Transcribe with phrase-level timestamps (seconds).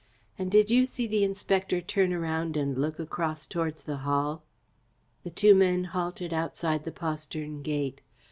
[0.39, 4.41] And did you see the Inspector turn around and look across towards the Hall?"
[5.23, 8.01] The two men halted outside the postern gate.